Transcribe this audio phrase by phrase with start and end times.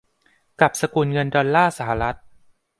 [0.61, 2.15] กับสกุลเงินดอลลาร์สหรัฐ